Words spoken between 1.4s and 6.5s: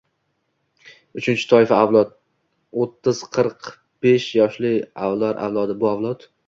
toifa avlod— o‘ttiz-qirq besh yoshlilar avlodi. Bu avlod...